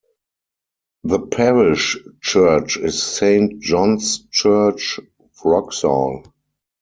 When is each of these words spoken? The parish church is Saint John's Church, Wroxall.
The 1.03 1.19
parish 1.19 1.95
church 2.21 2.77
is 2.77 3.03
Saint 3.03 3.59
John's 3.61 4.25
Church, 4.31 4.99
Wroxall. 5.45 6.25